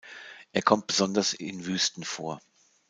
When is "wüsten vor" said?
1.67-2.41